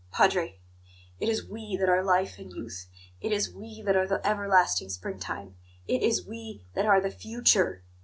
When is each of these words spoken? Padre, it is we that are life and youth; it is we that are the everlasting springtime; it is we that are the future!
Padre, 0.11 0.59
it 1.19 1.29
is 1.29 1.45
we 1.47 1.77
that 1.77 1.87
are 1.87 2.03
life 2.03 2.39
and 2.39 2.51
youth; 2.51 2.87
it 3.19 3.31
is 3.31 3.53
we 3.53 3.83
that 3.85 3.95
are 3.95 4.07
the 4.07 4.19
everlasting 4.27 4.89
springtime; 4.89 5.55
it 5.87 6.01
is 6.01 6.25
we 6.25 6.65
that 6.73 6.87
are 6.87 6.99
the 6.99 7.11
future! 7.11 7.83